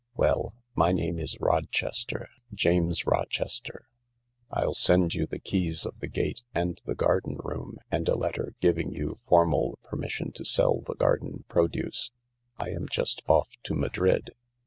[0.15, 3.87] Well, my name is Rochester— James Rochester.
[4.49, 8.55] I'll send you the keys of the gate and the garden room, and a letter
[8.61, 12.09] giving you formal permission to sell the garden produce.
[12.57, 14.31] I am just off to Madrid.